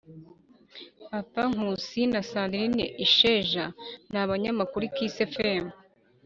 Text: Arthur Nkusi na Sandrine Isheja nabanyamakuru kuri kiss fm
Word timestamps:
Arthur 1.17 1.47
Nkusi 1.53 2.01
na 2.13 2.21
Sandrine 2.29 2.83
Isheja 3.05 3.65
nabanyamakuru 4.11 4.73
kuri 4.83 4.93
kiss 4.95 5.17
fm 5.33 5.65